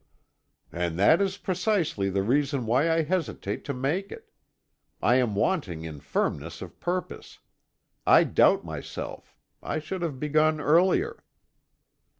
"And 0.71 0.97
that 0.97 1.21
is 1.21 1.37
precisely 1.37 2.09
the 2.09 2.23
reason 2.23 2.65
why 2.65 2.89
I 2.89 3.03
hesitate 3.03 3.63
to 3.65 3.73
make 3.75 4.11
it. 4.11 4.31
I 4.99 5.17
am 5.17 5.35
wanting 5.35 5.83
in 5.83 5.99
firmness 5.99 6.59
of 6.63 6.79
purpose. 6.79 7.37
I 8.07 8.23
doubt 8.23 8.65
myself; 8.65 9.37
I 9.61 9.77
should 9.77 10.01
have 10.01 10.19
begun 10.19 10.59
earlier." 10.59 11.23